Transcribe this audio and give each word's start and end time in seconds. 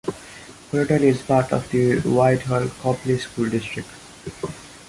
Fullerton 0.71 1.03
is 1.03 1.21
part 1.21 1.51
of 1.53 1.69
the 1.69 1.99
Whitehall-Coplay 1.99 3.19
School 3.19 3.51
District. 3.51 3.87